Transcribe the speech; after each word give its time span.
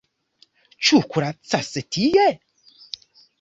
Ĉu 0.87 1.01
vi 1.01 1.09
kuracas 1.11 1.69
tie? 1.97 2.25